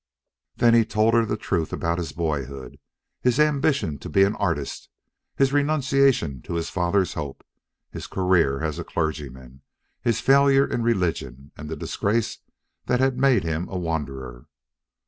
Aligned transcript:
Then 0.55 0.73
he 0.73 0.83
told 0.83 1.13
her 1.13 1.27
the 1.27 1.37
truth 1.37 1.71
about 1.71 1.99
his 1.99 2.11
boyhood, 2.11 2.79
his 3.21 3.39
ambition 3.39 3.99
to 3.99 4.09
be 4.09 4.23
an 4.23 4.35
artist, 4.37 4.89
his 5.35 5.53
renunciation 5.53 6.41
to 6.41 6.55
his 6.55 6.71
father's 6.71 7.13
hope, 7.13 7.43
his 7.91 8.07
career 8.07 8.63
as 8.63 8.79
a 8.79 8.83
clergyman, 8.83 9.61
his 10.01 10.19
failure 10.19 10.65
in 10.65 10.81
religion, 10.81 11.51
and 11.55 11.69
the 11.69 11.75
disgrace 11.75 12.39
that 12.87 12.99
had 12.99 13.19
made 13.19 13.43
him 13.43 13.69
a 13.69 13.77
wanderer. 13.77 14.47